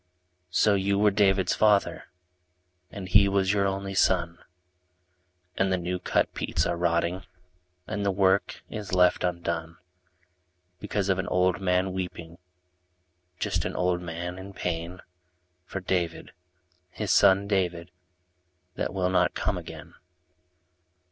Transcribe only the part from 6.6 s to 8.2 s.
are rotting And the